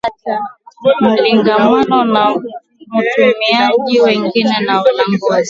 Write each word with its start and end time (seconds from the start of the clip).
mwingiliano 1.01 2.03
na 2.05 2.35
watumiaji 2.91 4.01
wengine 4.01 4.53
na 4.65 4.81
walanguzi 4.81 5.39